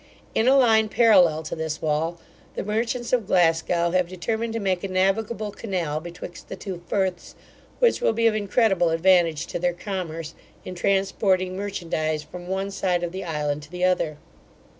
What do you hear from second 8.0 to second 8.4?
will be of